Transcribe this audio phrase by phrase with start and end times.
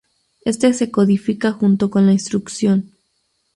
[0.45, 2.89] Este se codifica junto con la instrucción.